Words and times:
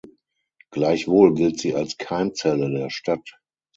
Gleichwohl 0.71 1.35
gilt 1.35 1.59
sie 1.59 1.75
als 1.75 1.95
Keimzelle 1.99 2.71
der 2.71 2.89
Stadt. 2.89 3.37